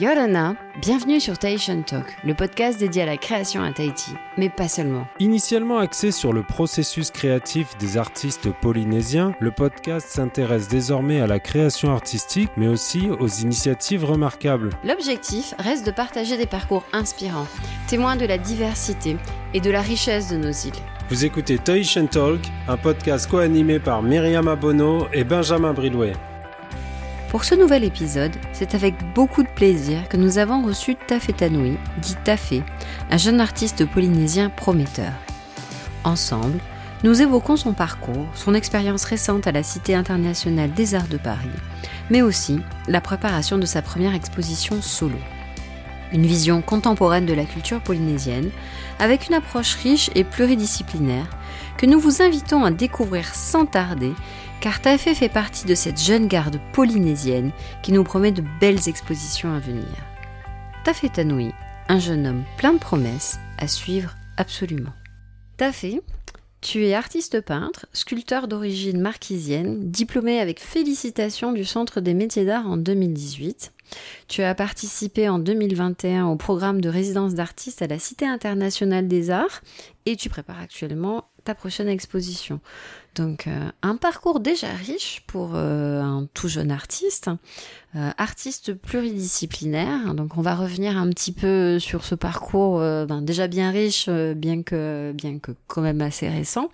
[0.00, 4.68] Yorana, bienvenue sur Tahitian Talk, le podcast dédié à la création à Tahiti, mais pas
[4.68, 5.08] seulement.
[5.18, 11.40] Initialement axé sur le processus créatif des artistes polynésiens, le podcast s'intéresse désormais à la
[11.40, 14.70] création artistique, mais aussi aux initiatives remarquables.
[14.84, 17.48] L'objectif reste de partager des parcours inspirants,
[17.88, 19.16] témoins de la diversité
[19.52, 20.80] et de la richesse de nos îles.
[21.08, 26.12] Vous écoutez Tahitian Talk, un podcast co-animé par Myriam Abono et Benjamin Bridouet.
[27.28, 31.76] Pour ce nouvel épisode, c'est avec beaucoup de plaisir que nous avons reçu Tafé Tanoui,
[31.98, 32.62] dit Tafé,
[33.10, 35.12] un jeune artiste polynésien prometteur.
[36.04, 36.58] Ensemble,
[37.04, 41.50] nous évoquons son parcours, son expérience récente à la Cité internationale des arts de Paris,
[42.08, 45.18] mais aussi la préparation de sa première exposition solo.
[46.14, 48.48] Une vision contemporaine de la culture polynésienne,
[48.98, 51.28] avec une approche riche et pluridisciplinaire,
[51.76, 54.14] que nous vous invitons à découvrir sans tarder
[54.60, 59.54] car Tafé fait partie de cette jeune garde polynésienne qui nous promet de belles expositions
[59.54, 59.86] à venir.
[60.84, 61.52] Tafé Tanoui,
[61.88, 64.92] un jeune homme plein de promesses à suivre absolument.
[65.56, 66.00] Tafé,
[66.60, 72.66] tu es artiste peintre, sculpteur d'origine marquisienne, diplômé avec félicitations du Centre des métiers d'art
[72.66, 73.72] en 2018.
[74.26, 79.30] Tu as participé en 2021 au programme de résidence d'artistes à la Cité internationale des
[79.30, 79.62] arts
[80.04, 82.60] et tu prépares actuellement prochaine exposition.
[83.14, 87.28] Donc euh, un parcours déjà riche pour euh, un tout jeune artiste,
[87.96, 90.14] euh, artiste pluridisciplinaire.
[90.14, 94.62] Donc on va revenir un petit peu sur ce parcours ben, déjà bien riche, bien
[94.62, 96.70] que bien que quand même assez récent.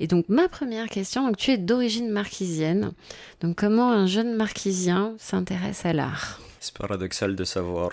[0.00, 2.92] Et donc ma première question, donc tu es d'origine marquisienne.
[3.40, 6.40] Donc comment un jeune marquisien s'intéresse à l'art?
[6.60, 7.90] C'est paradoxal de savoir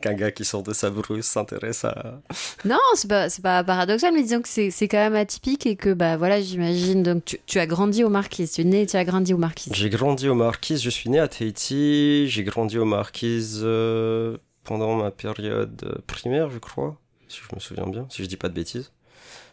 [0.00, 2.20] qu'un gars qui sort de sa brousse s'intéresse à.
[2.64, 6.16] Non, c'est pas, pas paradoxal, mais disons que c'est, quand même atypique et que, bah
[6.16, 7.02] voilà, j'imagine.
[7.02, 8.52] Donc, tu, tu as grandi aux Marquises.
[8.52, 9.72] Tu es né et tu as grandi aux Marquises.
[9.74, 10.82] J'ai grandi aux Marquises.
[10.82, 12.28] Je suis né à Tahiti.
[12.28, 16.96] J'ai grandi aux Marquises euh, pendant ma période primaire, je crois,
[17.28, 18.92] si je me souviens bien, si je dis pas de bêtises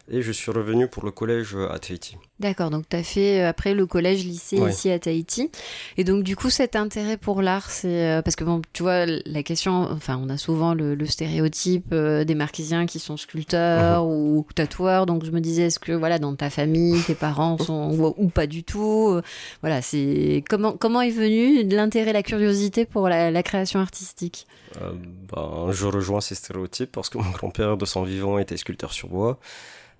[0.09, 2.17] et je suis revenu pour le collège à Tahiti.
[2.39, 5.49] D'accord, donc tu as fait euh, après le collège, lycée ici à Tahiti.
[5.97, 9.05] Et donc du coup cet intérêt pour l'art, c'est euh, parce que bon, tu vois,
[9.05, 14.11] la question, enfin on a souvent le, stéréotype euh, des marquisiens qui sont sculpteurs mhm.
[14.11, 18.13] ou tatoueurs, donc je me disais, est-ce que voilà, dans ta famille, tes parents sont
[18.17, 19.19] ou, pas du tout
[19.61, 24.47] Voilà, c'est comment, comment est venu l'intérêt, la curiosité pour la, création artistique?
[25.31, 29.07] Ben, Je rejoins ces stéréotypes parce que mon grand-père de son vivant était sculpteur sur
[29.07, 29.39] bois.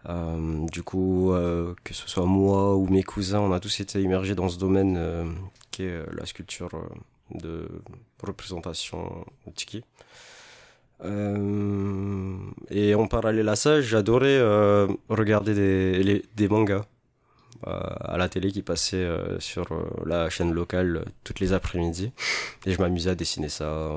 [0.07, 4.01] Euh, du coup, euh, que ce soit moi ou mes cousins, on a tous été
[4.01, 5.25] immergés dans ce domaine euh,
[5.71, 6.69] qui est la sculpture
[7.31, 7.67] de
[8.23, 9.25] représentation
[9.55, 9.83] tiki.
[11.03, 14.39] et en parallèle à ça, j'adorais
[15.09, 16.85] regarder des, des mangas
[17.63, 19.07] à la télé qui passaient
[19.39, 19.67] sur
[20.05, 22.11] la chaîne locale toutes les après-midi.
[22.65, 23.91] Et je m'amusais à dessiner ça.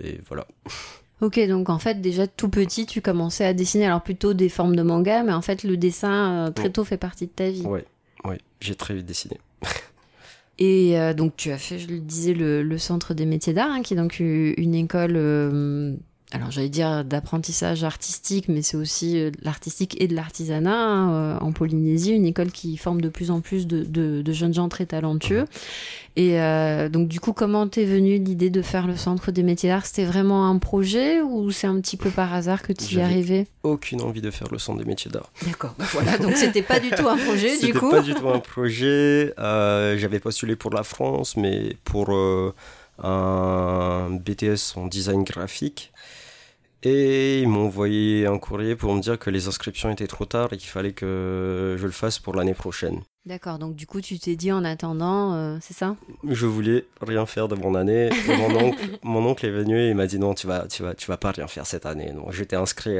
[0.00, 0.46] et voilà.
[1.20, 4.74] Ok, donc en fait, déjà tout petit, tu commençais à dessiner, alors plutôt des formes
[4.74, 7.62] de manga, mais en fait, le dessin euh, très tôt fait partie de ta vie.
[7.64, 7.80] Oui,
[8.24, 9.38] ouais, j'ai très vite dessiné.
[10.58, 13.82] Et euh, donc, tu as fait, je le disais, le, Centre des métiers d'art, hein,
[13.82, 15.94] qui est donc une école euh,
[16.34, 21.38] alors j'allais dire d'apprentissage artistique, mais c'est aussi euh, l'artistique et de l'artisanat hein, euh,
[21.38, 25.44] en Polynésie, une école qui forme de plus en plus de, jeunes gens très talentueux.
[26.16, 29.68] Et euh, donc du coup, comment t'es venue l'idée de faire le centre des métiers
[29.68, 29.86] d'art?
[29.86, 33.02] C'était vraiment un projet ou c'est un petit peu par hasard que tu y es
[33.02, 35.30] arrivé Aucune envie de faire le centre des métiers d'art.
[35.46, 37.90] D'accord, bah voilà, donc c'était pas du tout un projet du coup.
[37.90, 39.32] C'était pas du tout un projet.
[39.38, 42.12] J'avais postulé pour la France, mais pour
[42.98, 45.92] un BTS en design graphique.
[46.86, 50.52] Et ils m'ont envoyé un courrier pour me dire que les inscriptions étaient trop tard
[50.52, 53.00] et qu'il fallait que je le fasse pour l'année prochaine.
[53.24, 55.96] D'accord, donc du coup tu t'es dit en attendant, euh, c'est ça?
[56.28, 58.10] Je voulais rien faire de mon année.
[58.28, 60.94] mon, oncle, mon oncle est venu et il m'a dit non, tu vas, tu vas,
[60.94, 62.12] tu vas pas rien faire cette année.
[62.12, 62.98] Donc j'étais inscrit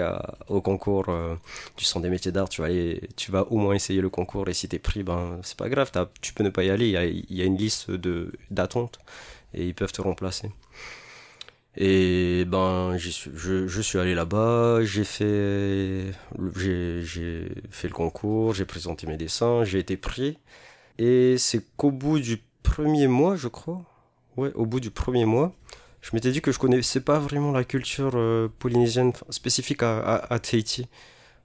[0.49, 1.35] au concours euh,
[1.77, 2.49] du centre des métiers d'art.
[2.49, 5.41] Tu vas aller, tu vas au moins essayer le concours et si t'es pris, ben
[5.43, 5.91] c'est pas grave,
[6.23, 6.87] tu peux ne pas y aller.
[6.87, 7.91] Il y a, il y a une liste
[8.51, 8.99] d'attente
[9.53, 10.51] et ils peuvent te remplacer.
[11.77, 16.13] Et ben, suis, je, je, suis allé là-bas, j'ai fait,
[16.55, 20.39] j'ai fait le concours, j'ai présenté mes dessins, j'ai été pris.
[20.99, 23.83] Et c'est qu'au bout du premier mois, je crois,
[24.37, 25.53] ouais, au bout du premier mois,
[26.01, 30.35] je m'étais dit que je connaissais pas vraiment la culture euh, polynésienne spécifique à, à,
[30.35, 30.87] à Tahiti.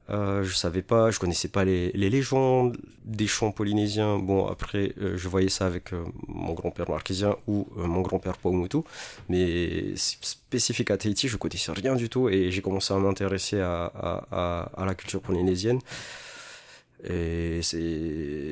[0.09, 4.17] Euh, je savais pas, je connaissais pas les, légendes des chants polynésiens.
[4.17, 8.37] Bon, après, euh, je voyais ça avec euh, mon grand-père marquisien ou euh, mon grand-père
[8.37, 8.79] Paumotu,
[9.27, 14.69] mais spécifique à Tahiti, je connaissais rien du tout et j'ai commencé à m'intéresser à,
[14.77, 15.79] la culture polynésienne.
[17.03, 17.77] Et c'est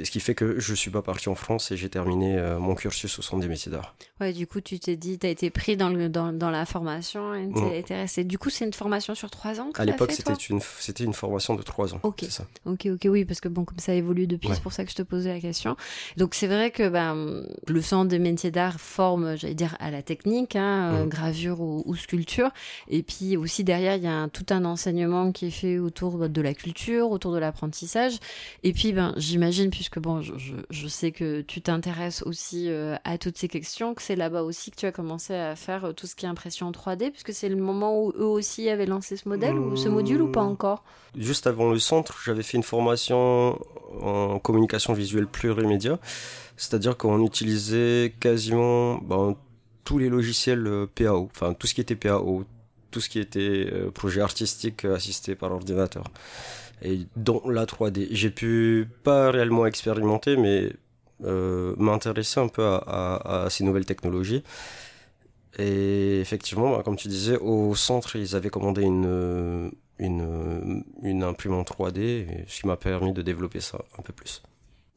[0.05, 2.75] ce qui fait que je suis pas parti en France et j'ai terminé euh, mon
[2.75, 3.93] cursus au Centre des métiers d'art.
[4.21, 6.65] Ouais, du coup, tu t'es dit, tu as été pris dans, le, dans, dans la
[6.65, 7.49] formation et
[7.83, 7.97] t'es Mm.
[7.97, 8.23] resté.
[8.23, 11.13] Du coup, c'est une formation sur trois ans que À l'époque, c'était une, c'était une
[11.13, 11.99] formation de trois ans.
[12.03, 12.25] Ok.
[12.29, 12.45] Ça.
[12.65, 14.55] Ok, ok, oui, parce que bon, comme ça évolue depuis, Ouais.
[14.55, 15.75] c'est pour ça que je te posais la question.
[16.15, 20.01] Donc c'est vrai que ben, le centre des métiers d'art forme, j'allais dire, à la
[20.01, 21.09] technique, hein, euh, Mhm.
[21.09, 22.49] gravure ou, ou sculpture.
[22.87, 26.29] Et puis aussi derrière, il y a un- tout un enseignement qui est fait autour
[26.29, 28.19] de la culture, autour de l'apprentissage.
[28.63, 32.95] Et puis, ben, j'imagine, puisque bon, je, je, je sais que tu t'intéresses aussi euh,
[33.03, 35.93] à toutes ces questions, que c'est là-bas aussi que tu as commencé à faire euh,
[35.93, 38.85] tout ce qui est impression en 3D, puisque c'est le moment où eux aussi avaient
[38.85, 40.83] lancé ce modèle ou ce module ou pas encore?
[41.15, 43.59] Juste avant le centre, j'avais fait une formation
[44.01, 45.99] en communication visuelle plurimédia,
[46.57, 49.35] c'est-à-dire qu'on utilisait quasiment ben,
[49.83, 52.43] tous les logiciels euh, PAO, enfin tout ce qui était PAO,
[52.89, 56.05] tout ce qui était projet artistique assisté par ordinateur.
[56.81, 60.71] Et dans la 3D, j'ai pu pas réellement expérimenter, mais
[61.25, 64.43] euh, m'intéresser un peu à, à- à ces nouvelles technologies.
[65.59, 71.67] Et effectivement, bah, comme tu disais, au centre, ils avaient commandé une, une, une imprimante
[71.67, 74.43] 3D, et ce qui m'a permis de développer ça un peu plus.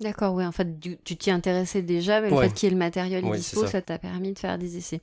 [0.00, 0.66] D'accord, oui, en fait,
[1.04, 2.48] tu t'y intéressais déjà, mais le Ouais.
[2.48, 3.82] fait qu'il y ait le matériel Ouais, dispo, ça.
[3.82, 5.00] t'a permis de faire des essais.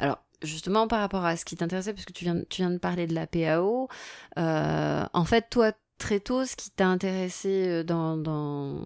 [0.00, 2.78] Alors, justement, par rapport à ce qui t'intéressait, parce que tu viens, tu viens de
[2.78, 3.88] parler de la PAO,
[4.38, 8.82] euh, en fait, toi, très tôt, ce qui t'a intéressé euh, dans, dans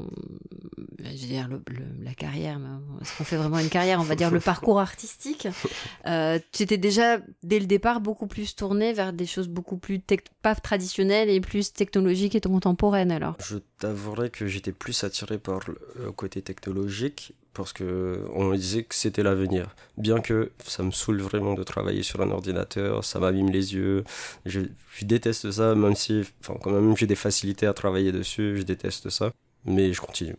[0.98, 2.60] je veux dire, le, le- la carrière,
[3.00, 5.48] est-ce qu'on fait vraiment une carrière On va dire le parcours artistique.
[6.06, 10.00] Euh, tu étais déjà, dès le départ, beaucoup plus tourné vers des choses beaucoup plus,
[10.42, 13.36] pas traditionnelles et plus technologiques et contemporaines, alors?
[13.44, 18.84] Je t'avouerai que j'étais plus attiré par le côté technologique parce que on me disait
[18.84, 19.74] que c'était l'avenir.
[19.96, 24.04] Bien que ça me saoule vraiment de travailler sur un ordinateur, ça m'abîme les yeux.
[24.46, 24.60] Je,
[25.02, 29.10] déteste ça, même si, enfin, quand même, j'ai des facilités à travailler dessus, je déteste
[29.10, 29.32] ça.
[29.64, 30.36] Mais je continue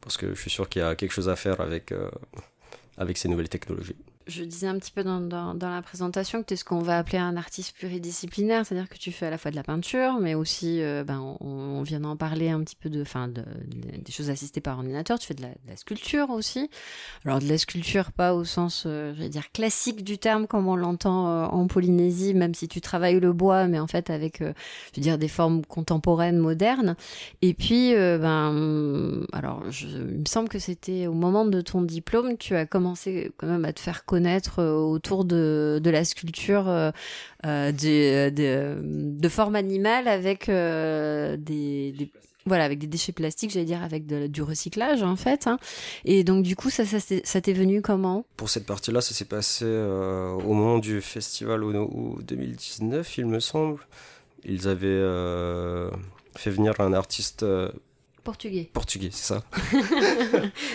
[0.00, 2.10] parce que je suis sûr qu'il y a quelque chose à faire avec euh,
[2.96, 3.96] avec ces nouvelles technologies.
[4.26, 7.16] Je disais un petit peu dans, la présentation que tu es ce qu'on va appeler
[7.16, 10.82] un artiste pluridisciplinaire, c'est-à-dire que tu fais à la fois de la peinture, mais aussi,
[10.82, 14.28] euh, ben, on, vient d'en parler un petit peu de, fin, de, de- des choses
[14.28, 15.18] assistées par ordinateur.
[15.18, 16.68] Tu fais de la, sculpture aussi.
[17.24, 20.76] Alors de la sculpture, pas au sens, euh, j'allais dire classique du terme, comme on
[20.76, 24.46] l'entend euh, en Polynésie, même si tu travailles le bois, mais en fait avec, je
[24.96, 26.94] veux dire, des formes contemporaines, modernes.
[27.40, 32.36] Et puis, ben, alors, je, il me semble que c'était au moment de ton diplôme,
[32.36, 34.19] tu as commencé quand même à te faire connaître
[34.58, 36.90] euh, autour de, de la sculpture euh,
[37.46, 42.10] euh, des- des- de forme animale avec euh, des,
[42.46, 45.46] voilà, avec des déchets plastiques, j'allais dire avec de- du recyclage en fait.
[45.46, 45.58] hein.
[46.04, 48.24] Et donc du coup, ça, t'est venu comment?
[48.36, 53.26] Pour cette partie-là, ça s'est passé euh, au moment du festival au, au 2019, il
[53.26, 53.80] me semble.
[54.44, 55.90] Ils avaient euh,
[56.36, 57.70] fait venir un artiste euh,
[58.24, 58.70] Portugais.
[58.72, 59.44] portugais, c'est ça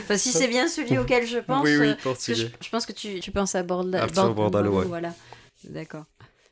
[0.04, 1.64] Enfin, si c'est bien celui auquel je pense.
[1.64, 2.36] Oui, oui, euh, portugais.
[2.36, 4.86] je, je pense que tu, tu penses à Borda- Bord- Bordalo, ouais.
[4.86, 5.14] Voilà.
[5.64, 6.06] D'accord.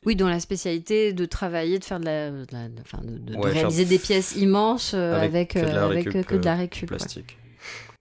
[0.05, 3.11] Oui, dont la spécialité de travailler, de faire de la, de, la- de- enfin, de,
[3.17, 5.85] de- de Ouais, faire- réaliser des pièces immenses euh, avec, Avec que de la euh,
[5.85, 6.91] avec récup, euh, que de la récup.
[6.91, 6.97] ouais.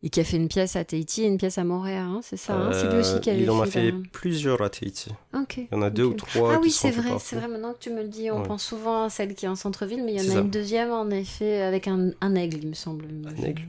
[0.05, 2.37] Et qui a fait une pièce à Tahiti et une pièce à Montréal, hein, c'est
[2.37, 3.95] ça hein c'est lui aussi qui Euh, avait il en a fait.
[4.13, 5.11] plusieurs à Tahiti.
[5.33, 7.47] Il y en a deux ou trois Ah oui, c'est vrai, c'est vrai.
[7.47, 8.47] Maintenant que tu me le dis, on Ouais.
[8.49, 10.41] pense souvent à celle qui est en centre-ville, mais il y en a ça.
[10.41, 13.05] une deuxième en effet avec un, un aigle, il me semble.
[13.27, 13.63] Un aigle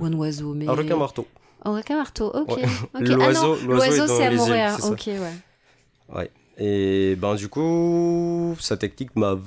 [0.00, 0.66] Ou un oiseau, mais.
[0.66, 1.26] Un requin marteau.
[1.62, 2.56] Un requin marteau, ok.
[2.56, 2.62] Ouais.
[2.64, 2.68] ok.
[2.94, 4.76] Ah L'oiseau- non, l'oiseau c'est à Montréal.
[4.82, 5.18] Ok, ouais.
[6.16, 6.30] Ouais.
[6.58, 9.38] Et ben du coup, sa technique m'a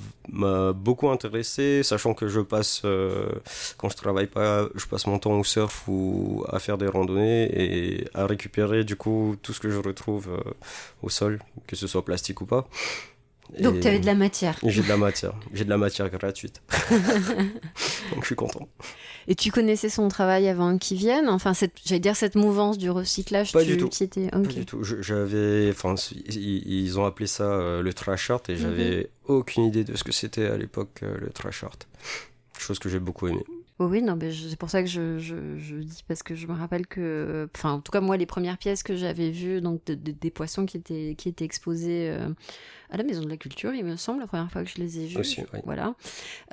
[0.72, 3.28] beaucoup intéressé, sachant que je passe euh,
[3.76, 7.44] quand je travaille pas, je passe mon temps au surf ou à faire des randonnées
[7.52, 10.50] et à récupérer du coup tout ce que je retrouve euh,
[11.02, 12.66] au sol, que ce soit plastique ou pas.
[13.60, 14.58] Donc tu avais de la matière.
[14.64, 16.62] J'ai de la matière, j'ai de la matière gratuite.
[18.10, 18.66] Donc je suis content.
[19.28, 21.28] Et tu connaissais son travail avant qu'il vienne?
[21.28, 23.52] Enfin, cette- j'allais dire cette mouvance du recyclage.
[23.52, 23.88] Pas tu, du tout.
[24.00, 24.82] étais- Pas du tout.
[24.82, 25.94] J'avais, enfin,
[26.28, 29.36] ils, ont appelé ça euh, le trash art et j'avais Mhm.
[29.36, 31.76] aucune idée de ce que c'était à l'époque euh, le trash art.
[32.58, 33.42] Chose que j'ai beaucoup aimé.
[33.80, 36.46] Oui, oui, non, mais c'est pour ça que je, je, je dis parce que je
[36.46, 39.84] me rappelle que, enfin, en tout cas moi, les premières pièces que j'avais vues, donc
[39.86, 42.28] de- de- des poissons qui étaient qui étaient exposés euh,
[42.90, 45.00] à la Maison de la Culture, il me semble, la première fois que je les
[45.00, 45.18] ai vus.
[45.18, 45.60] Aussi, oui.
[45.64, 45.94] Voilà,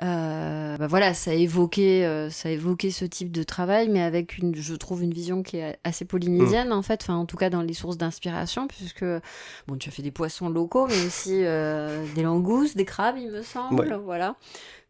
[0.02, 4.54] Euh, bah voilà, ça évoquait, euh, ça évoquait ce type de travail, mais avec une,
[4.54, 6.72] je trouve une vision qui est assez polynésienne Mm.
[6.72, 9.04] en fait, enfin en tout cas dans les sources d'inspiration, puisque
[9.66, 13.30] bon, tu as fait des poissons locaux, mais aussi euh, des langoustes, des crabes, il
[13.30, 13.96] me semble, Ouais.
[13.98, 14.36] voilà.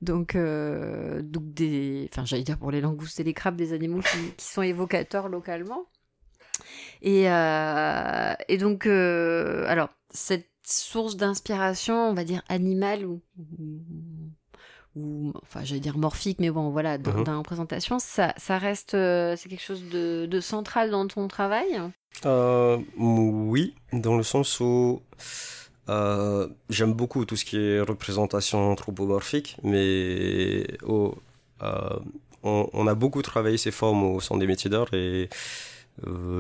[0.01, 4.01] Donc, euh, donc des, enfin, j'allais dire pour les langoustes et les crabes, des animaux
[4.01, 5.85] qui, qui sont évocateurs localement.
[7.03, 13.21] Et, euh, et donc, euh, alors, cette source d'inspiration, on va dire animale ou,
[14.97, 18.95] ou, enfin j'allais dire morphique, mais bon voilà, dans, dans la représentation, ça, ça reste,
[18.95, 21.81] euh, c'est quelque chose de, de central dans ton travail?
[22.27, 25.03] Euh, oui, dans le sens où
[25.89, 31.15] euh, j'aime beaucoup tout ce qui est représentation anthropomorphique, mais on,
[32.43, 35.29] on a beaucoup travaillé ces formes au Centre des métiers d'art et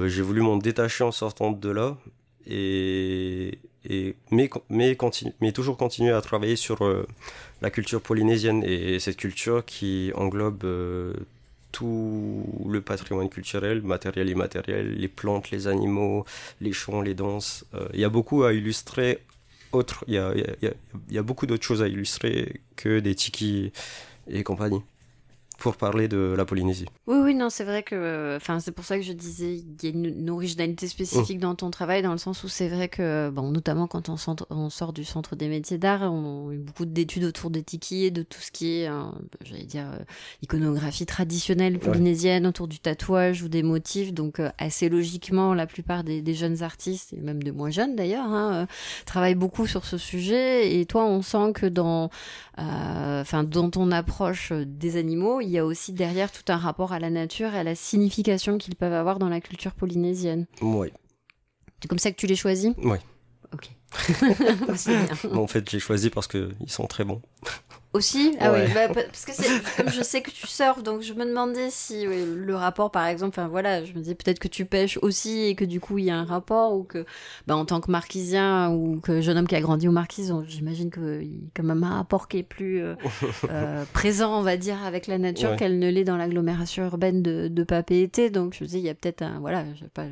[0.07, 1.97] j'ai voulu m'en détacher en sortant de là,
[2.47, 3.59] et,
[4.31, 4.97] mais, mais,
[5.53, 7.07] toujours continuer à travailler sur euh,
[7.61, 11.15] la culture polynésienne et cette culture qui englobe euh,
[11.73, 16.25] tout le patrimoine culturel, matériel et immatériel, les plantes, les animaux,
[16.61, 17.65] les chants, les danses.
[17.75, 19.19] Euh, Il y a beaucoup à illustrer.
[19.73, 20.75] Autre, il y a, y y a-
[21.09, 23.73] il y a beaucoup d'autres choses à illustrer que des tikis
[24.29, 24.83] et compagnie
[25.63, 26.87] pour parler de la Polynésie.
[27.07, 29.87] Oui, oui, non, c'est vrai que, enfin, c'est pour ça que je disais, il y
[29.87, 33.53] a une, originalité spécifique dans ton travail, dans le sens où c'est vrai que, bon,
[33.53, 36.85] notamment quand on, centre- on sort du centre des métiers d'art, on a eu beaucoup
[36.85, 39.05] d'études autour des tikis et de tout ce qui est, euh,
[39.45, 40.03] j'allais dire, euh,
[40.43, 44.13] iconographie traditionnelle polynésienne, autour du tatouage ou des motifs.
[44.13, 47.95] Donc, euh, assez logiquement, la plupart des, des jeunes artistes, et même de moins jeunes
[47.95, 48.67] d'ailleurs, hein, euh,
[49.07, 50.75] travaillent beaucoup sur ce sujet.
[50.75, 52.11] Et toi, on sent que dans,
[52.59, 56.93] euh, enfin, dans ton approche des animaux, il y a aussi derrière tout un rapport
[56.93, 60.47] à la nature et à la signification qu'ils peuvent avoir dans la culture polynésienne.
[60.61, 60.93] Oui,
[61.81, 62.73] C'est comme ça que tu les choisis?
[62.79, 62.99] Oui.
[63.53, 63.71] Ok.
[65.35, 67.21] En fait, j'ai choisi parce qu'ils sont très bons.
[67.95, 68.65] Aussi Ah Ouais.
[68.67, 71.69] oui, bah, pa- parce que comme je sais que tu surfes, donc je me demandais
[71.71, 74.99] si oui, le rapport, par exemple, enfin voilà, je me disais peut-être que tu pêches
[75.03, 77.05] aussi et que du coup il y a un rapport ou que,
[77.47, 80.43] bah, en tant que marquisien ou que jeune homme qui a grandi aux marquises, on-
[80.45, 82.95] j'imagine qu'il y a quand même un rapport qui est plus euh,
[83.51, 85.57] euh, présent, on va dire, avec la nature Ouais.
[85.57, 88.33] qu'elle ne l'est dans l'agglomération urbaine de, de Papeete.
[88.33, 90.07] Donc je me dis, il y a peut-être un, voilà, je sais pas,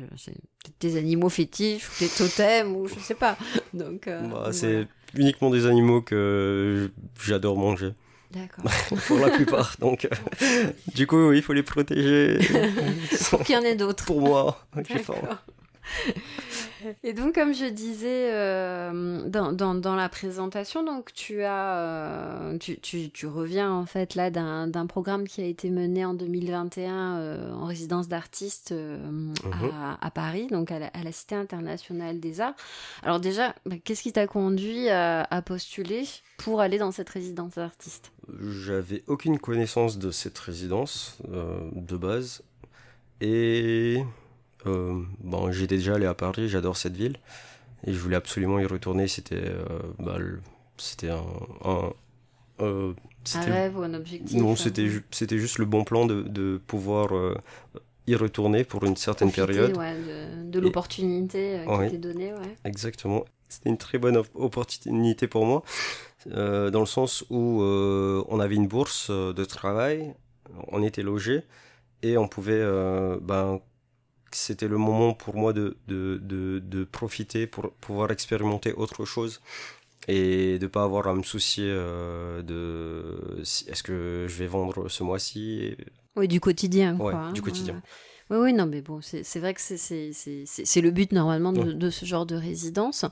[0.79, 3.37] des animaux fétiches ou des totems ou je sais pas.
[3.73, 4.85] Donc, euh, Bah, donc c'est voilà.
[5.15, 6.91] Uniquement des animaux que
[7.21, 7.93] j'adore manger,
[8.31, 8.65] D'accord.
[9.07, 9.75] pour la plupart.
[9.79, 12.39] Donc, euh, du coup, oui, il faut les protéger.
[13.29, 14.05] Pour qu'il y en ait d'autres.
[14.05, 14.65] pour moi.
[14.75, 15.37] D'accord.
[17.03, 22.57] Et donc, comme je disais euh, dans, dans, dans la présentation, donc tu as, euh,
[22.57, 27.17] tu, tu, tu reviens en fait là d'un programme qui a été mené en 2021
[27.17, 28.97] euh, en résidence d'artiste euh,
[29.73, 32.55] à, à Paris, donc à la, à la Cité internationale des arts.
[33.03, 36.03] Alors déjà, bah, qu'est-ce qui t'a conduit à, à postuler
[36.37, 38.11] pour aller dans cette résidence d'artiste?
[38.39, 42.43] J'avais aucune connaissance de cette résidence de base.
[43.19, 44.03] Et
[44.65, 47.17] bon, j'étais déjà allé à Paris, j'adore cette ville.
[47.87, 49.07] Et je voulais absolument y retourner.
[49.07, 49.65] C'était euh,
[49.99, 50.39] bah, le-
[50.77, 51.23] c'était un.
[51.65, 51.93] un-
[52.59, 55.83] euh, Un c'était- rêve ou un objectif non, hein c'était ju- c'était juste le bon
[55.83, 57.35] plan de, de pouvoir euh,
[58.05, 59.77] y retourner pour une certaine Profiter, période.
[59.77, 59.95] ouais,
[60.45, 61.89] de, l'opportunité euh, qui Oui.
[61.89, 62.55] t'est donnée, ouais.
[62.63, 63.25] Exactement.
[63.49, 65.63] C'était une très bonne op- opportunité pour moi,
[66.27, 70.13] euh, dans le sens où euh, on avait une bourse euh, de travail,
[70.67, 71.41] on était logé
[72.03, 73.59] et on pouvait, euh, ben,
[74.31, 79.41] c'était le moment pour moi de, de, de, de profiter pour pouvoir expérimenter autre chose
[80.07, 84.89] et de pas avoir à me soucier euh, de si, est-ce que je vais vendre
[84.89, 85.75] ce mois-ci
[86.15, 86.93] Oui, du quotidien.
[86.97, 87.75] Ouais, quoi, hein, du quotidien.
[87.75, 87.81] ouais.
[88.31, 91.73] Oui, oui, non, mais bon, c'est vrai que c'est- le but normalement de, Ouais.
[91.73, 93.03] de ce genre de résidence.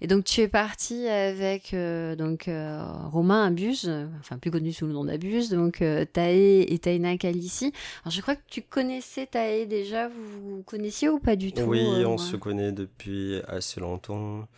[0.00, 4.72] Et donc, tu es parti avec donc donc euh, Romain Abuse, euh, enfin plus connu
[4.72, 7.72] sous le nom d'Abuse, donc euh, Tae et Taina Kalissi.
[8.02, 11.60] Alors, je crois que tu connaissais Tae déjà, vous vous connaissiez ou pas du tout
[11.64, 12.18] Oui, euh, on ouais.
[12.18, 14.48] se connaît depuis assez longtemps.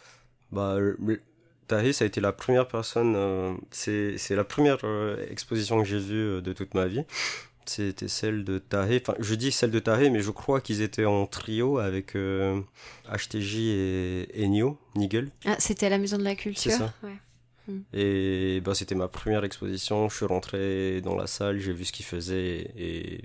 [0.53, 1.21] Bah, le-
[1.69, 5.99] ça a été la première personne, euh, c'est c'est la première euh, exposition que j'ai
[5.99, 7.03] vue euh, de toute ma vie.
[7.67, 9.01] C'était celle de Tahé.
[9.03, 12.61] Enfin, je dis celle de Tahé, mais je crois qu'ils étaient en trio avec euh,
[13.13, 15.31] HTJ et Enyo, Nigel.
[15.47, 16.71] Ah, c'était à la Maison de la Culture.
[16.73, 16.93] C'est ça.
[17.03, 17.17] ouais.
[17.95, 20.11] Et bah, c'était ma première exposition.
[20.11, 23.23] Je suis rentré dans la salle, j'ai vu ce qu'ils faisaient et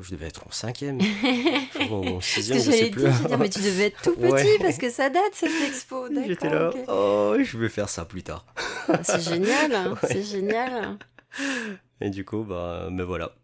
[0.00, 0.98] je devais être en cinquième,
[1.90, 3.02] en sixième, je sais plus.
[3.02, 4.58] dire, mais tu devais être tout petit Ouais.
[4.60, 6.06] parce que ça date cette expo.
[6.26, 8.46] J'étais là, oh, je vais faire ça plus tard.
[8.88, 10.08] Ah, C'est génial, hein, Ouais.
[10.08, 10.96] c'est génial.
[12.00, 13.34] Et du coup, bah, me voilà.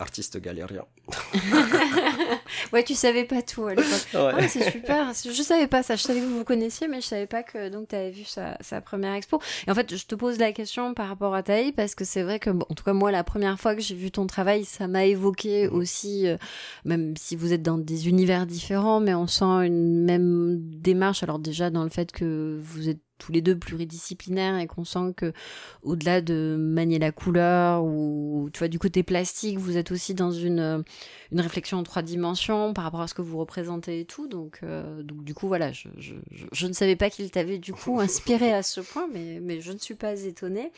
[0.00, 0.86] Artiste galérien.
[2.72, 3.86] Ouais, tu savais pas tout à l'époque.
[4.14, 4.32] Ouais.
[4.38, 5.12] Ah, c'est super.
[5.24, 5.96] Je savais pas ça.
[5.96, 8.24] Je savais que vous vous connaissiez, mais je savais pas que donc tu avais vu
[8.24, 9.40] sa, sa première expo.
[9.66, 12.22] Et en fait, je te pose la question par rapport à Taï parce que c'est
[12.22, 14.64] vrai que, bon, en tout cas, moi, la première fois que j'ai vu ton travail,
[14.64, 15.74] ça m'a évoqué Mhm.
[15.74, 16.36] aussi, euh,
[16.84, 21.22] même si vous êtes dans des univers différents, mais on sent une même démarche.
[21.22, 25.12] Alors déjà dans le fait que vous êtes tous les deux pluridisciplinaires et qu'on sent
[25.14, 25.34] que
[25.82, 30.30] au-delà de manier la couleur ou tu vois du côté plastique vous êtes aussi dans
[30.30, 30.82] une
[31.30, 34.26] une réflexion en trois dimensions attention par rapport à ce que vous représentez et tout.
[34.26, 37.72] Donc, euh, donc du coup, voilà, je, je, je, ne savais pas qu'il t'avait du
[37.72, 40.72] coup inspiré à ce point, mais, mais je ne suis pas étonnée.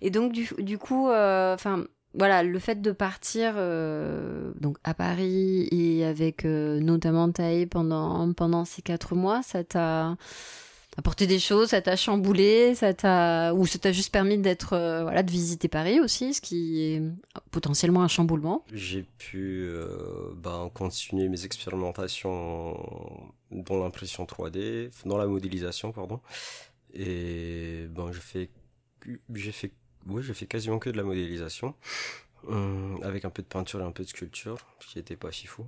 [0.00, 5.68] Et donc, du, du coup, enfin voilà, le fait de partir euh, donc à Paris
[5.70, 10.16] et avec euh, notamment Taï pendant pendant ces quatre mois, ça t'a
[11.00, 15.02] apporté des choses, ça t'a chamboulé, ça t'a ou ça t'a juste permis d'être euh,
[15.02, 17.02] voilà de visiter Paris aussi, ce qui est
[17.50, 18.64] potentiellement un chamboulement.
[18.72, 19.68] J'ai pu
[20.36, 22.76] ben, continuer mes expérimentations
[23.50, 26.20] dans l'impression 3D, dans la modélisation pardon,
[26.94, 28.50] et ben j'ai fait
[29.34, 29.72] j'ai fait
[30.06, 31.74] oui, j'ai fait quasiment que de la modélisation,
[32.48, 35.32] euh, avec un peu de peinture et un peu de sculpture, ce qui n'était pas
[35.32, 35.66] si fou.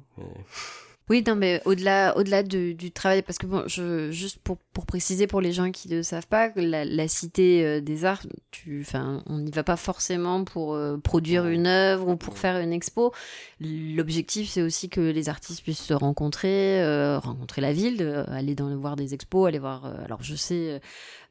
[1.12, 5.26] Oui, non, mais au-delà, au-delà du travail, parce que bon, je, juste pour, pour préciser
[5.26, 9.22] pour les gens qui ne savent pas, la, la cité euh, des arts, tu, enfin,
[9.26, 13.12] on n'y va pas forcément pour euh, produire une œuvre ou pour faire une expo.
[13.60, 18.74] L'objectif, c'est aussi que les artistes puissent se rencontrer, euh, rencontrer la ville, aller dans
[18.74, 19.84] voir des expos, aller voir.
[20.06, 20.80] alors, je sais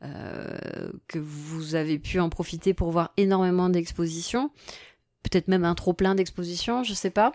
[0.01, 4.51] que vous avez pu en profiter pour voir énormément d'expositions
[5.23, 7.31] peut-être même un trop plein d'expositions, je sais pas.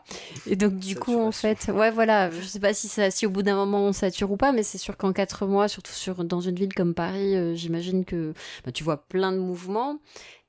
[0.46, 3.30] Et donc du coup en fait, ouais voilà, je sais pas si ça, si au
[3.30, 6.24] bout d'un moment on sature ou pas, mais c'est sûr qu'en quatre mois, surtout sur
[6.24, 9.98] dans une ville comme Paris, euh, j'imagine que bah, tu vois plein de mouvements.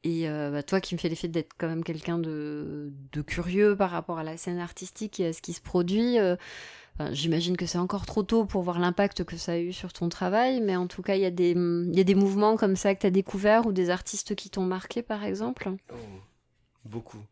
[0.03, 3.75] Et euh, bah, toi qui me fais l'effet d'être quand même quelqu'un de, de curieux
[3.75, 6.19] par rapport à la scène artistique et à ce qui se produit.
[6.19, 6.35] Euh,
[7.11, 10.09] J'imagine que c'est encore trop tôt pour voir l'impact que ça a eu sur ton
[10.09, 12.75] travail, mais en tout cas, il y, a des, il y a des mouvements comme
[12.75, 15.71] ça que tu as découvert ou des artistes qui t'ont marqué, par exemple?
[15.91, 15.95] Oh.
[16.87, 17.23] Beaucoup.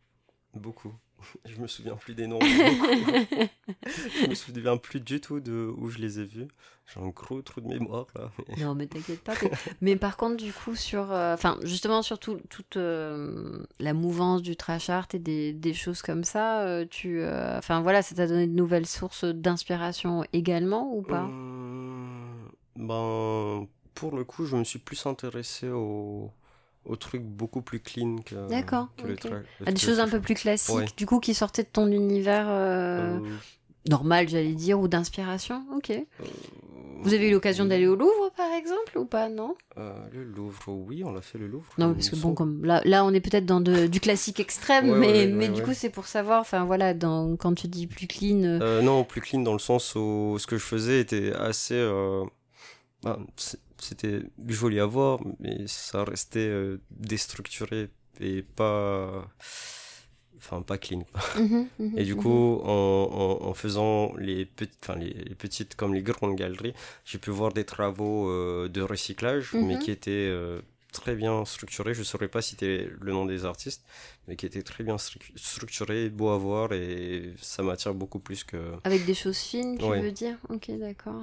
[0.54, 0.92] Beaucoup.
[1.46, 2.38] Je me souviens plus des noms.
[2.40, 6.46] je me souviens plus du tout de où je les ai vus.
[6.86, 8.30] J'ai un gros trou de mémoire là.
[8.58, 9.32] non, mais t'inquiète pas.
[9.80, 14.56] mais par contre, du coup, sur, euh, enfin, justement sur toute euh, la mouvance du
[14.56, 18.46] trash art et des, des choses comme ça, euh, tu, enfin voilà, ça t'a donné
[18.46, 21.28] de nouvelles sources d'inspiration également ou pas?
[22.76, 26.30] Ben, pour le coup, je me suis plus intéressé au
[26.88, 29.16] au truc beaucoup plus clean que, D'accord, le,
[29.64, 33.18] ah, Des choses un peu plus classiques, du coup, qui sortaient de ton univers euh,
[33.18, 33.20] euh,
[33.88, 35.64] normal, j'allais dire, ou d'inspiration.
[35.74, 35.90] Ok.
[35.90, 36.24] Euh,
[37.02, 39.54] Vous avez eu l'occasion d'aller au Louvre, par exemple, ou pas, non?
[39.76, 41.72] Le Louvre, oui, on l'a fait le Louvre.
[41.78, 45.26] Non, parce que bon, comme là, là on est peut-être dans du classique extrême, mais,
[45.26, 48.58] mais du coup, c'est pour savoir, enfin voilà, dans, quand tu dis plus clean.
[48.82, 51.76] non, plus clean dans le sens où ce que je faisais était assez.
[53.02, 53.18] Ben,
[53.78, 59.28] c'était joli à voir, mais ça restait euh, déstructuré et pas.
[60.38, 61.02] Enfin, pas clean.
[61.36, 62.22] Mhm, mhm, et du mhm.
[62.22, 67.30] coup, en, en, faisant les, petites, enfin, les, petites comme les grandes galeries, j'ai pu
[67.30, 70.60] voir des travaux euh, de recyclage, mais qui étaient euh,
[70.92, 71.94] très bien structurés.
[71.94, 73.82] Je ne saurais pas citer le nom des artistes,
[74.28, 78.74] mais qui étaient très bien structurés, beaux à voir, et ça m'attire beaucoup plus que.
[78.84, 80.36] Avec des choses fines, tu veux dire?
[80.50, 81.22] Ok, d'accord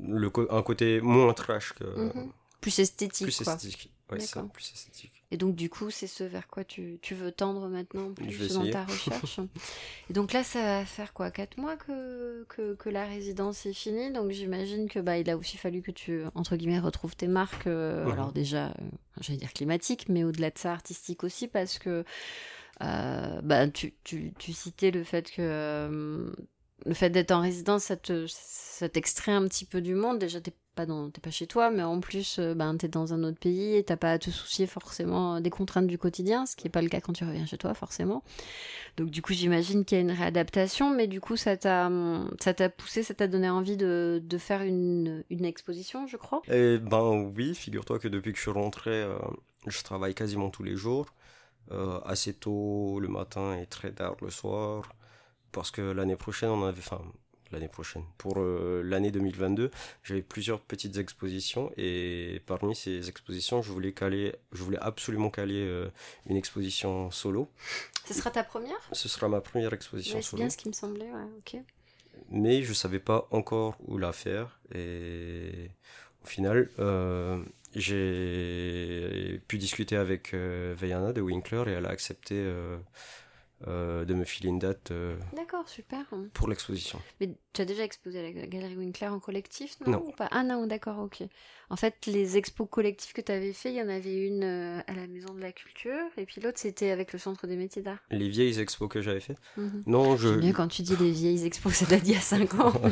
[0.00, 2.32] le un côté moins trash que mhm.
[2.60, 3.92] plus esthétique plus esthétique.
[4.10, 5.24] Ouais, ça, plus esthétique.
[5.30, 8.70] Et donc du coup c'est ce vers quoi tu, tu veux tendre maintenant plus dans
[8.70, 9.40] ta recherche.
[10.10, 13.72] Et donc là ça va faire quoi quatre mois que, que, que la résidence est
[13.72, 14.12] finie?
[14.12, 17.66] Donc j'imagine que bah il a aussi fallu que tu entre guillemets retrouves tes marques
[17.66, 18.12] euh, mhm.
[18.12, 18.72] alors déjà euh,
[19.22, 22.04] j'allais dire climatique mais au-delà de ça artistique aussi parce que
[22.82, 26.34] euh, bah, tu, tu, tu, citais le fait que
[26.84, 30.18] le fait d'être en résidence, ça te, ça t'extrait un petit peu du monde.
[30.18, 33.22] Déjà, t'es pas t'es pas chez toi, mais en plus, euh, ben, t'es dans un
[33.24, 36.66] autre pays et t'as pas à te soucier forcément des contraintes du quotidien, ce qui
[36.66, 38.24] est pas le cas quand tu reviens chez toi, forcément.
[38.96, 41.90] Donc, du coup, j'imagine qu'il y a une réadaptation, mais du coup, ça t'a,
[42.40, 46.40] ça t'a poussé, ça t'a donné envie de, de faire une, une exposition, je crois?
[46.48, 49.18] Eh ben, oui, figure-toi que depuis que je suis rentré, euh,
[49.66, 51.06] je travaille quasiment tous les jours,
[51.70, 54.88] euh, assez tôt le matin et très tard le soir
[55.52, 57.02] parce que l'année prochaine, on avait, enfin,
[57.52, 59.70] l'année prochaine, pour euh, l'année 2022,
[60.02, 65.62] j'avais plusieurs petites expositions et parmi ces expositions, je voulais caler, je voulais absolument caler
[65.62, 65.88] euh,
[66.26, 67.48] une exposition solo.
[68.06, 68.80] Ce sera ta première?
[68.92, 70.40] Ce sera ma première exposition solo.
[70.40, 71.60] C'est bien ce qui me semblait, ouais, ok.
[72.30, 75.70] Mais je savais pas encore où la faire et
[76.24, 77.42] au final, euh,
[77.74, 82.42] j'ai pu discuter avec Veyana de Winkler et elle a accepté
[83.68, 86.04] euh, de me filer une date euh, D'accord, super.
[86.32, 87.00] pour l'exposition.
[87.20, 90.28] Mais tu as déjà exposé à la Galerie Winkler en collectif, non, Ou pas?
[90.30, 91.22] Ah non, d'accord, ok.
[91.70, 94.80] En fait, les expos collectifs que tu avais fait, il y en avait une euh,
[94.86, 97.82] à la Maison de la Culture, et puis l'autre, c'était avec le Centre des métiers
[97.82, 97.98] d'art.
[98.10, 99.84] Les vieilles expos que j'avais fait mhm.
[99.86, 100.30] Non, je...
[100.30, 102.72] Bien quand tu dis les vieilles expos, c'est d'il y a 5 ans.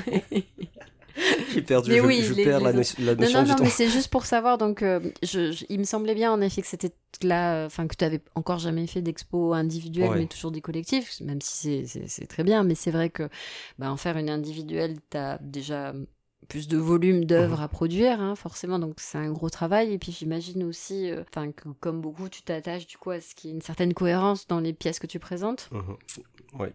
[1.52, 2.94] J'ai perdu, Mais je, oui, je les- perds les la, autres.
[2.98, 3.64] no- la Non, notion non, du non, temps.
[3.64, 4.58] mais c'est juste pour savoir.
[4.58, 7.96] Donc, euh, je, je- il me semblait bien en effet que c'était là, enfin que
[7.96, 10.18] tu avais encore jamais fait d'expo individuelle, Ouais.
[10.18, 12.62] mais toujours des collectifs, même si c'est- très bien.
[12.64, 13.28] Mais c'est vrai que
[13.78, 15.92] bah, en faire une individuelle, tu as déjà
[16.48, 17.62] plus de volume d'œuvres Mhm.
[17.64, 18.78] à produire, hein, forcément.
[18.78, 19.92] Donc c'est un gros travail.
[19.92, 23.34] Et puis j'imagine aussi, euh, enfin que comme beaucoup, tu t'attaches du coup à ce
[23.34, 25.68] qu'il y ait une certaine cohérence dans les pièces que tu présentes.
[25.70, 25.96] Mhm.
[26.60, 26.72] Ouais.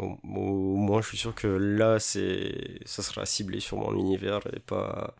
[0.00, 4.40] Au, au moins, je suis sûr que là, c'est, ça sera ciblé sur mon univers
[4.54, 5.14] et pas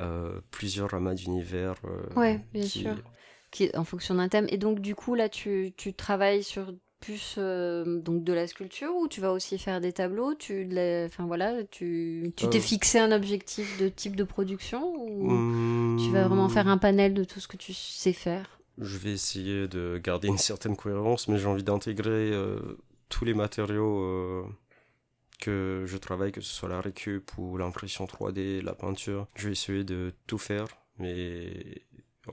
[0.00, 1.74] euh, plusieurs ramas d'univers.
[1.84, 2.96] euh, Ouais, bien qui- sûr.
[3.50, 4.46] qui est en fonction d'un thème.
[4.48, 8.94] Et donc, du coup, là, tu, tu travailles sur plus euh, donc de la sculpture
[8.96, 10.34] ou tu vas aussi faire des tableaux?
[10.34, 12.60] Tu de enfin voilà tu tu t'es Euh.
[12.60, 17.14] fixé un objectif de type de production ou Hmm, tu vas vraiment faire un panel
[17.14, 18.60] de tout ce que tu sais faire?
[18.78, 22.30] Je vais essayer de garder une certaine cohérence, mais j'ai envie d'intégrer
[23.12, 24.42] tous les matériaux euh,
[25.38, 29.28] que je travaille, que ce soit la récup ou l'impression 3D, la peinture.
[29.36, 30.66] Je vais essayer de tout faire,
[30.98, 31.82] mais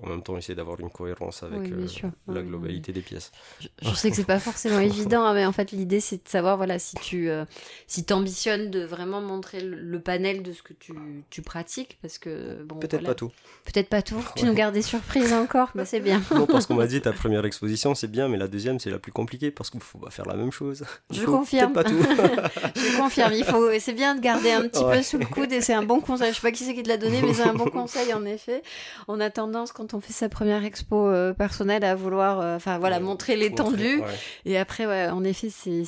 [0.04, 3.32] en même temps essayer d'avoir une cohérence avec Oui, euh, la Oui, globalité des pièces.
[3.60, 6.30] Je, je sais que c'est pas forcément évident, hein, mais en fait l'idée c'est de
[6.30, 7.46] savoir voilà si tu euh,
[7.88, 10.94] si t'ambitionnes de vraiment montrer le, le panel de ce que tu,
[11.30, 13.10] tu pratiques parce que bon Peut-être voilà.
[13.10, 13.32] pas tout.
[13.66, 14.24] peut-être pas tout.
[14.36, 14.50] Tu Ouais.
[14.50, 16.22] nous gardes des surprises encore, bah c'est bien.
[16.34, 19.00] Non, parce qu'on m'a dit ta première exposition c'est bien, mais la deuxième c'est la
[19.00, 20.86] plus compliquée parce qu'il faut pas faire la même chose.
[21.12, 21.74] Je confirme.
[21.74, 22.72] Peut-être pas tout.
[22.76, 24.98] Je confirme, il faut c'est bien de garder un petit Ouais.
[24.98, 26.30] peu sous le coude et c'est un bon conseil.
[26.32, 28.24] Je sais pas qui c'est qui te l'a donné, mais c'est un bon conseil en
[28.26, 28.62] effet.
[29.08, 32.78] On a tendance quand on fait sa première expo euh, personnelle à vouloir, euh, enfin
[32.80, 34.00] voilà, Ouais, montrer l'étendue.
[34.00, 34.16] Ouais.
[34.46, 35.84] Et après, ouais, en effet, c'est-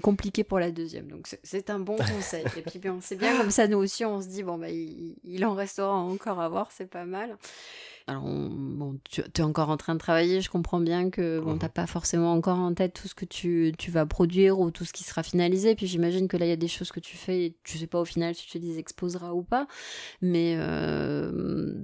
[0.00, 1.08] compliqué pour la deuxième.
[1.08, 2.44] Donc, c'est- un bon conseil.
[2.56, 5.16] Et puis, bon, c'est bien comme ça, nous aussi, on se dit, bon, bah, il,
[5.24, 7.36] il en restera encore à voir, c'est pas mal.
[8.06, 11.52] Alors, on- bon, tu es encore en train de travailler, je comprends bien que bon,
[11.52, 11.58] Mhm.
[11.58, 14.86] t'as pas forcément encore en tête tout ce que tu, tu vas produire ou tout
[14.86, 15.74] ce qui sera finalisé.
[15.74, 17.86] Puis j'imagine que là, il y a des choses que tu fais et tu sais
[17.86, 19.66] pas au final si tu les exposeras ou pas.
[20.22, 21.74] Mais euh,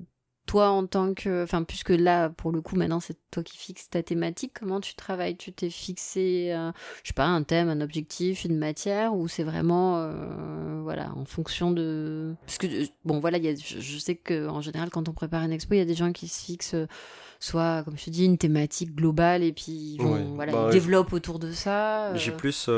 [0.54, 1.42] toi, en tant que.
[1.42, 4.94] Enfin, puisque là, pour le coup, maintenant, c'est toi qui fixes ta thématique, comment tu
[4.94, 5.36] travailles?
[5.36, 6.70] Tu t'es fixé, euh,
[7.02, 9.96] je sais pas, un thème, un objectif, une matière, ou c'est vraiment.
[9.98, 12.34] euh, voilà, en fonction de.
[12.46, 15.42] Parce que, euh, bon, voilà, il y a, je, sais qu'en général, quand on prépare
[15.42, 16.76] une expo, il y a des gens qui se fixent.
[17.40, 20.22] Soit, comme je te dis, une thématique globale et puis ils, vont, Ouais.
[20.34, 22.06] voilà, Bah, ils développent autour de ça.
[22.12, 22.16] euh.
[22.16, 22.70] J'ai plus.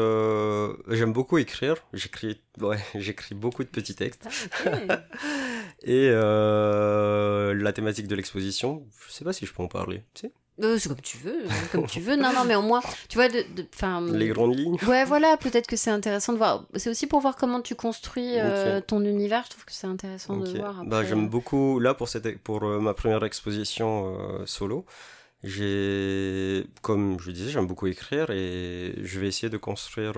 [0.88, 1.76] J'aime beaucoup écrire.
[1.92, 4.26] J'écris ouais, j'écris beaucoup de petits textes.
[4.64, 4.70] Ah.
[5.88, 10.02] Et euh, la thématique de l'exposition, je sais pas si je peux en parler.
[10.14, 12.16] Tu sais, Euh, c'est comme tu veux, euh, comme tu veux.
[12.16, 14.78] Non, non, mais au moins, tu vois, de, de, les grandes lignes.
[14.88, 16.66] Ouais, voilà, peut-être que c'est intéressant de voir.
[16.74, 19.44] C'est aussi pour voir comment tu construis euh, ton univers.
[19.44, 20.84] Je trouve que c'est intéressant de voir.
[20.84, 21.78] Bah, j'aime beaucoup.
[21.78, 24.86] Là, pour, cette, pour euh, ma première exposition solo,
[25.44, 26.66] j'ai.
[26.82, 30.14] Comme je disais, j'aime beaucoup écrire et je vais essayer de construire.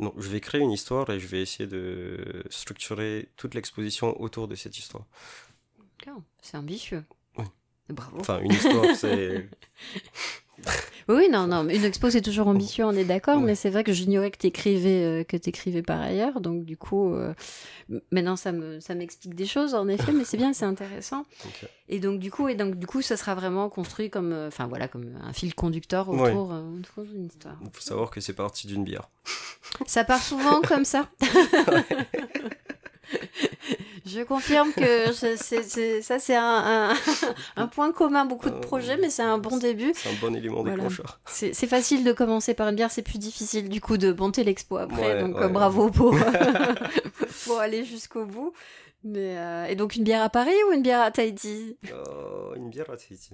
[0.00, 4.48] Non, je vais créer une histoire et je vais essayer de structurer toute l'exposition autour
[4.48, 5.06] de cette histoire.
[6.40, 7.04] C'est ambitieux.
[7.36, 7.44] Oui.
[7.90, 8.18] Bravo.
[8.20, 9.48] Enfin, une histoire, c'est.
[11.10, 11.68] Oui, non, non.
[11.68, 13.38] Une expo, c'est toujours ambitieux, on est d'accord.
[13.38, 13.44] Ouais.
[13.44, 16.40] Mais c'est vrai que j'ignorais que t'écrivais, euh, que t'écrivais par ailleurs.
[16.40, 17.34] Donc, du coup, euh,
[18.12, 20.12] maintenant, ça me, ça m'explique des choses, en effet.
[20.12, 21.24] mais c'est bien, c'est intéressant.
[21.88, 24.68] Et donc, du coup, et donc, du coup, ça sera vraiment construit comme, euh, enfin,
[24.68, 26.54] voilà, comme un fil conducteur autour
[26.98, 27.56] d'une histoire.
[27.62, 29.08] Il faut savoir que c'est parti d'une bière.
[29.86, 31.08] Ça part souvent comme ça.
[34.12, 36.94] Je confirme que je- ça, c'est un, un-
[37.56, 39.92] un point commun, beaucoup de Euh, projets, mais c'est un bon début.
[39.94, 40.76] C'est un bon élément Voilà.
[40.76, 41.20] déclencheur.
[41.26, 44.42] C'est c'est facile de commencer par une bière, c'est plus difficile du coup de monter
[44.44, 45.14] l'expo après.
[45.14, 46.14] Ouais, donc ouais, euh, bravo pour,
[47.46, 48.52] pour aller jusqu'au bout.
[49.02, 51.76] Mais euh, et donc une bière à Paris ou une bière à Tahiti?
[51.90, 53.30] Euh, une bière à Tahiti.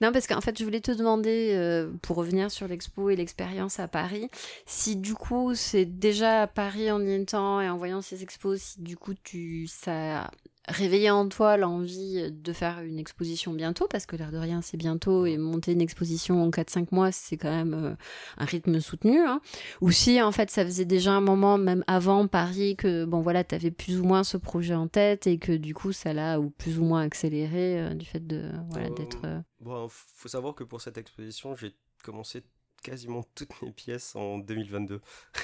[0.00, 3.80] Non, parce qu'en fait, je voulais te demander, euh, pour revenir sur l'expo et l'expérience
[3.80, 4.30] à Paris,
[4.64, 8.60] si du coup, c'est déjà à Paris en y étant et en voyant ces expos,
[8.60, 10.30] si du coup, tu, ça
[10.70, 14.62] a réveillé en toi l'envie de faire une exposition bientôt, parce que l'air de rien,
[14.62, 17.94] c'est bientôt, et monter une exposition en 4-5 mois, c'est quand même euh,
[18.38, 19.20] un rythme soutenu.
[19.20, 19.40] Hein.
[19.80, 23.44] Ou si, en fait, ça faisait déjà un moment, même avant Paris, que, bon, voilà,
[23.44, 26.50] t'avais plus ou moins ce projet en tête, et que du coup, ça l'a ou
[26.50, 29.24] plus ou moins accéléré euh, du fait de, voilà, Euh, d'être...
[29.24, 32.42] euh, Bon, faut savoir que pour cette exposition, j'ai commencé
[32.82, 35.00] quasiment toutes mes pièces en 2022.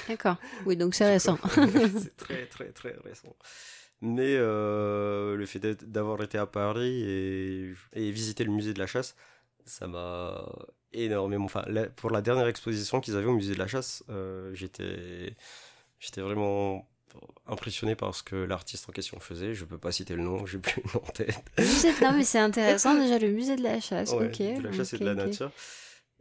[0.08, 0.36] D'accord.
[0.64, 1.36] Oui, donc c'est récent.
[1.98, 3.36] c'est très très très récent.
[4.02, 8.86] Mais euh, le fait d'avoir été à Paris et, et visiter le musée de la
[8.86, 9.16] chasse,
[9.64, 10.46] ça m'a
[10.92, 11.46] énormément.
[11.46, 15.34] Enfin, la- pour la dernière exposition qu'ils avaient au musée de la chasse, euh, j'étais
[15.98, 16.88] j'étais vraiment
[17.46, 19.54] impressionné par ce que l'artiste en question faisait.
[19.54, 21.42] Je peux pas citer le nom, j'ai plus le nom en tête.
[22.02, 24.12] Non, mais c'est intéressant déjà le musée de la chasse.
[24.12, 24.38] Ouais, ok.
[24.58, 25.50] de la chasse ok, et de la nature.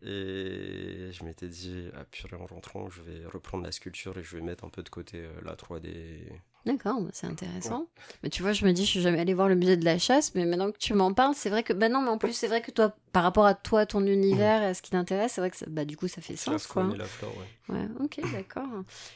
[0.01, 4.35] Et je m'étais dit, ah purée, en rentrant, je vais reprendre la sculpture et je
[4.37, 6.27] vais mettre un peu de côté euh, la 3D.
[6.65, 7.87] D'accord, bah, c'est intéressant.
[8.23, 9.99] Mais tu vois, je me dis, je suis jamais allée voir le musée de la
[9.99, 12.33] chasse, mais maintenant que tu m'en parles, c'est vrai que, bah non, mais en plus,
[12.33, 15.33] c'est vrai que toi, par rapport à toi, ton univers et à ce qui t'intéresse,
[15.33, 16.89] c'est vrai que, ça- bah du coup, ça fait sens, quoi.
[16.93, 17.45] et la flore, ouais.
[17.69, 18.67] Ouais, ok, d'accord.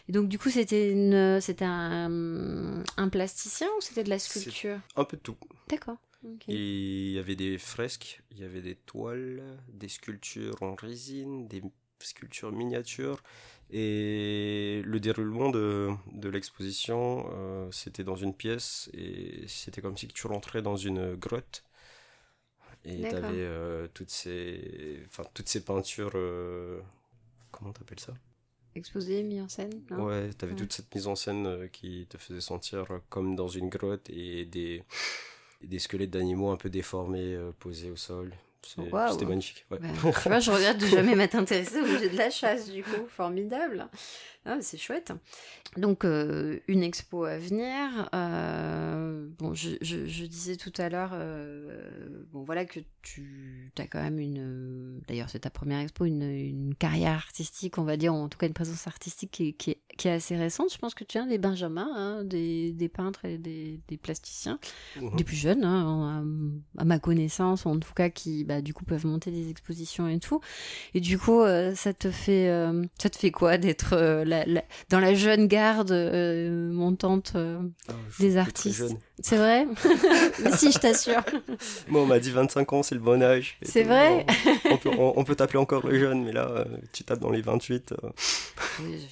[0.08, 4.80] Et donc, du coup, c'était une, c'était un, un plasticien ou c'était de la sculpture?
[4.96, 5.38] Un peu de tout.
[5.70, 5.98] D'accord.
[6.48, 11.48] Et il y avait des fresques, il y avait des toiles, des sculptures en résine,
[11.48, 11.62] des
[12.00, 13.22] sculptures miniatures.
[13.72, 20.08] Et le déroulement de, de l'exposition, euh, c'était dans une pièce et c'était comme si
[20.08, 21.64] tu rentrais dans une grotte.
[22.86, 23.48] Et tu avais
[23.94, 26.12] toutes, ces, enfin, toutes ces peintures.
[26.16, 26.82] euh,
[27.52, 28.14] comment t'appelles ça?
[28.74, 30.08] Exposé, mis en scène non?
[30.08, 30.56] Ouais, t'avais Ouais.
[30.56, 34.08] toute cette mise en scène euh, qui te faisait sentir euh, comme dans une grotte
[34.10, 34.84] et des,
[35.62, 38.34] des squelettes d'animaux un peu déformés euh, posés au sol.
[38.64, 39.66] C'était magnifique.
[39.72, 39.78] Ouais.
[39.82, 39.88] Bah,
[40.22, 43.06] tu vois, je regrette de jamais m'être intéressée au musée de la chasse, du coup.
[43.08, 43.88] Formidable.
[44.46, 45.12] Ah, c'est chouette.
[45.78, 48.10] Donc, euh, une expo à venir.
[48.16, 53.86] Euh, bon, je, je, je disais tout à l'heure, euh, bon, voilà que tu as
[53.88, 55.02] quand même une.
[55.08, 58.48] D'ailleurs, c'est ta première expo, une, une carrière artistique, on va dire, en tout cas
[58.48, 60.72] une présence artistique qui est, qui est, qui est assez récente.
[60.74, 63.98] Je pense que tu es un des Benjamins, hein, des, des peintres et des, des
[63.98, 64.60] plasticiens
[65.00, 65.16] Mhm.
[65.18, 66.24] des plus jeunes, hein,
[66.78, 70.08] à, à ma connaissance, en tout cas qui, bah, du coup, peuvent monter des expositions
[70.08, 70.42] et tout.
[70.96, 74.26] Et du coup, euh, ça te fait, euh, ça te fait quoi d'être euh,
[74.90, 75.92] dans la jeune garde
[76.72, 78.96] montante Ah, des artistes?
[79.22, 79.66] C'est vrai
[80.44, 81.22] Mais si, je t'assure.
[81.88, 83.58] Moi, on m'a dit 25 ans, c'est le bon âge.
[83.64, 84.26] C'est vrai
[84.70, 87.32] on, peut, on, on peut t'appeler encore le jeune, mais là, euh, tu tapes dans
[87.32, 87.92] les 28.
[87.92, 88.10] euh.
[88.82, 89.08] Oui,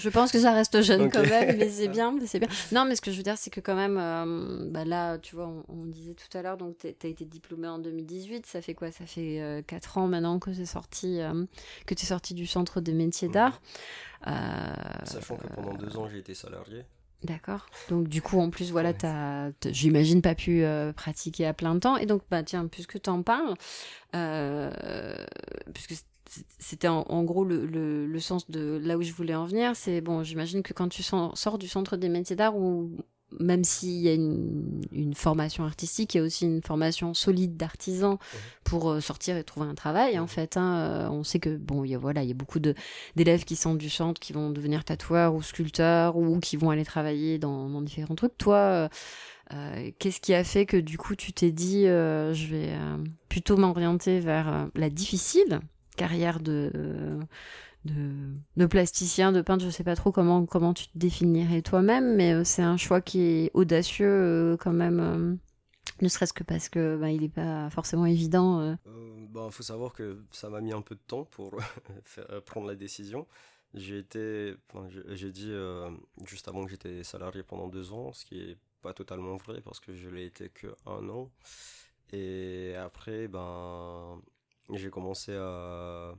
[0.00, 2.48] je, pense que ça reste jeune quand même, mais c'est bien, mais c'est bien.
[2.72, 5.34] Non, mais ce que je veux dire, c'est que quand même, euh, bah là, tu
[5.34, 8.62] vois, on, on disait tout à l'heure, donc t'es- t'as été diplômé en 2018, ça
[8.62, 8.90] fait quoi?
[8.90, 11.44] Ça fait 4 ans maintenant que sorti, euh,
[11.86, 13.60] que t'es sorti du centre des métiers d'art.
[14.26, 14.30] Euh,
[15.04, 16.84] Sachant que pendant deux ans, j'ai été salarié.
[17.22, 17.66] D'accord.
[17.88, 21.78] Donc du coup, en plus, voilà, t'as, t'as- j'imagine, pas pu euh, pratiquer à plein
[21.78, 21.98] temps.
[21.98, 23.54] Et donc, bah tiens, puisque t'en parles,
[24.14, 24.70] euh,
[25.74, 25.94] puisque
[26.58, 29.76] c'était en, en gros le, le, le sens de là où je voulais en venir,
[29.76, 32.90] c'est bon, j'imagine que quand tu sors, sors du centre des métiers d'art, ou
[33.38, 37.56] même s'il y a une, une formation artistique, il y a aussi une formation solide
[37.56, 38.18] d'artisan
[38.64, 40.18] pour euh, sortir et trouver un travail.
[40.18, 40.28] En Mhm.
[40.28, 42.58] fait, hein, Euh, on sait que bon, il y a voilà, il y a beaucoup
[42.60, 46.84] d'élèves qui sont du centre, qui vont devenir tatoueurs ou sculpteurs ou qui vont aller
[46.84, 48.36] travailler dans, dans différents trucs.
[48.38, 48.88] Toi,
[49.52, 52.96] euh, qu'est-ce qui a fait que du coup tu t'es dit euh, je vais euh,
[53.28, 55.60] plutôt m'orienter vers la difficile
[55.96, 57.18] carrière de,
[57.84, 62.32] de plasticien, de peintre, je sais pas trop comment comment tu te définirais toi-même, mais
[62.34, 65.00] euh, c'est un choix qui est audacieux euh, quand même.
[65.00, 65.34] euh,
[66.02, 68.60] ne serait-ce que parce que bah, il est pas forcément évident.
[68.60, 68.74] Euh,
[69.28, 71.56] bah, faut savoir que ça m'a mis un peu de temps pour
[72.46, 73.26] prendre la décision.
[73.74, 74.54] J'ai été,
[75.14, 75.52] j'ai- dit
[76.24, 79.78] juste avant que j'étais salarié pendant deux ans, ce qui est pas totalement vrai parce
[79.80, 81.30] que je l'ai été que un an.
[82.12, 84.20] Et après, ben,
[84.74, 86.14] j'ai commencé à,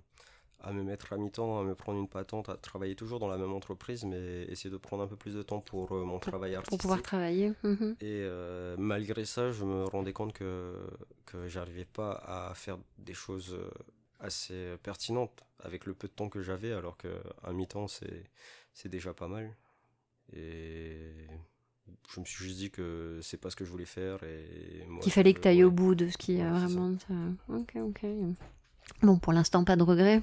[0.63, 3.37] à me mettre à mi-temps, à me prendre une patente, à travailler toujours dans la
[3.37, 6.51] même entreprise, mais essayer de prendre un peu plus de temps pour euh, mon travail
[6.51, 6.81] pour artistique.
[6.81, 7.53] pouvoir travailler.
[7.63, 7.95] Mhm.
[8.01, 10.75] Et euh, malgré ça, je me rendais compte que,
[11.25, 13.69] que j'arrivais pas à faire des choses euh,
[14.19, 18.23] assez pertinentes avec le peu de temps que j'avais, alors qu'un mi-temps, c'est,
[18.73, 19.55] c'est déjà pas mal.
[20.33, 21.27] Et
[22.13, 24.23] je me suis juste dit que c'est pas ce que je voulais faire.
[24.23, 25.63] Et moi, Qu'il fallait que tu ailles ouais.
[25.63, 26.97] au bout de ce qui Ouais, a vraiment.
[26.99, 28.05] ça- Ok, ok.
[29.03, 30.21] Bon, pour l'instant, pas de regret.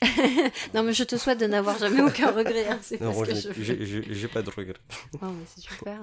[0.74, 2.68] non, mais je te souhaite de n'avoir jamais aucun regret.
[2.68, 3.84] hein, Non, moi, j'ai- pas de regrets.
[5.14, 6.00] Oh, mais c'est super.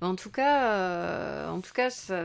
[0.00, 2.20] Mais en tout cas, euh, en tout cas, ça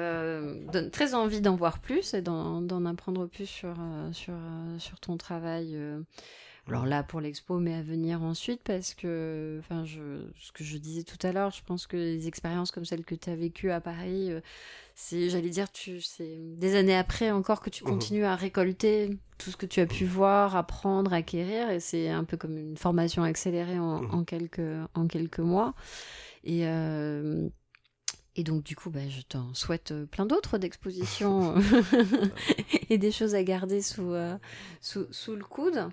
[0.72, 5.00] donne très envie d'en voir plus et d'en apprendre plus sur euh, sur euh, sur
[5.00, 5.72] ton travail.
[5.76, 6.02] euh.
[6.70, 10.78] Alors là pour l'expo, mais à venir ensuite, parce que, enfin, je, ce que je
[10.78, 13.72] disais tout à l'heure, je pense que les expériences comme celles que tu as vécues
[13.72, 14.40] à Paris, euh,
[14.96, 17.90] c'est, j'allais dire, tu, c'est des années après encore que tu Mhm.
[17.92, 22.24] continues à récolter tout ce que tu as pu voir, apprendre, acquérir, et c'est un
[22.24, 24.14] peu comme une formation accélérée en, Mhm.
[24.14, 25.74] en quelques en quelques mois.
[26.44, 27.50] Et euh,
[28.36, 31.56] et donc, du coup, bah, je t'en souhaite euh, plein d'autres d'expositions
[32.90, 34.38] et des choses à garder sous, euh,
[34.82, 35.90] sous, sous le coude.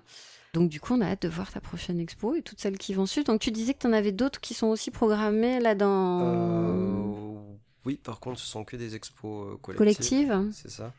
[0.57, 2.95] Donc, du coup, on a hâte de voir ta prochaine expo et toutes celles qui
[2.95, 3.25] vont suivre.
[3.27, 6.19] Donc, tu disais que tu en avais d'autres qui sont aussi programmées là dans.
[6.23, 10.27] Euh, oui, par contre, ce sont que des expos euh, collectives.
[10.29, 10.93] Collective C'est ça.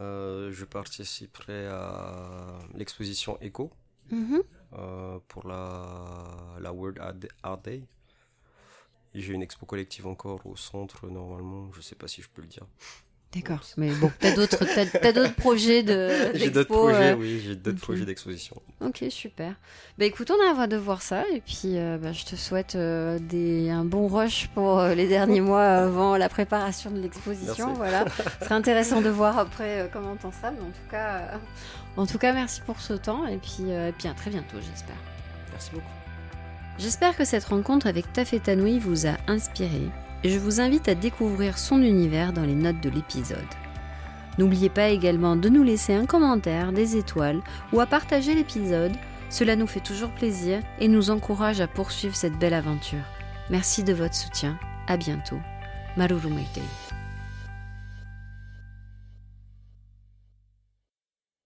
[0.00, 3.70] Euh, je participerai à l'exposition Echo.
[4.10, 4.42] Mhm.
[4.78, 6.24] euh, pour la,
[6.60, 6.98] la World
[7.42, 7.82] Art Day-
[9.14, 12.48] J'ai une expo collective encore au centre, normalement, je sais pas si je peux le
[12.48, 12.66] dire.
[13.34, 13.60] D'accord.
[13.76, 14.64] Mais bon, t'as d'autres,
[15.00, 16.08] t'as, d'autres projets de.
[16.34, 18.56] J'ai d'autres projets, oui, j'ai d'autres projets d'exposition.
[18.80, 19.54] Ok, super.
[19.98, 23.70] Bah écoute, on a hâte de voir ça et puis bah, je te souhaite des,
[23.70, 27.72] un bon rush pour les derniers mois avant la préparation de l'exposition.
[27.74, 28.04] Voilà.
[28.38, 31.40] Ce serait intéressant de voir après comment t'en seras, mais en tout cas,
[31.96, 34.96] en tout cas, merci pour ce temps et puis, et puis à très bientôt, j'espère.
[35.50, 35.86] Merci beaucoup.
[36.78, 41.58] J'espère que cette rencontre avec Tafetanoui vous a inspiré et je vous invite à découvrir
[41.58, 43.38] son univers dans les notes de l'épisode.
[44.38, 47.40] N'oubliez pas également de nous laisser un commentaire, des étoiles
[47.72, 48.92] ou à partager l'épisode,
[49.30, 53.04] cela nous fait toujours plaisir et nous encourage à poursuivre cette belle aventure.
[53.50, 55.40] Merci de votre soutien, à bientôt.
[55.96, 56.62] Maruru Meitei.